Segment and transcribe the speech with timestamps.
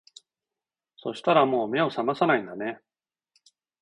[0.97, 2.81] そしたらもう目を覚まさないんだね